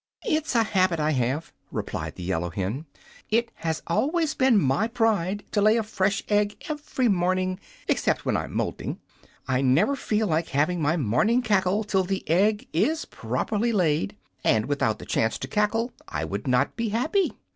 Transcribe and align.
"It's 0.25 0.55
a 0.55 0.63
habit 0.63 0.99
I 0.99 1.11
have," 1.11 1.53
replied 1.71 2.15
the 2.15 2.23
yellow 2.23 2.49
hen. 2.49 2.87
"It 3.29 3.51
has 3.57 3.83
always 3.85 4.33
been 4.33 4.57
my 4.57 4.87
pride 4.87 5.43
to 5.51 5.61
lay 5.61 5.77
a 5.77 5.83
fresh 5.83 6.23
egg 6.27 6.57
every 6.67 7.07
morning, 7.07 7.59
except 7.87 8.25
when 8.25 8.35
I'm 8.35 8.51
moulting. 8.57 8.99
I 9.47 9.61
never 9.61 9.95
feel 9.95 10.25
like 10.25 10.49
having 10.49 10.81
my 10.81 10.97
morning 10.97 11.43
cackle 11.43 11.83
till 11.83 12.03
the 12.03 12.27
egg 12.27 12.67
is 12.73 13.05
properly 13.05 13.71
laid, 13.71 14.15
and 14.43 14.65
without 14.65 14.97
the 14.97 15.05
chance 15.05 15.37
to 15.37 15.47
cackle 15.47 15.93
I 16.07 16.25
would 16.25 16.47
not 16.47 16.75
be 16.75 16.89
happy." 16.89 17.33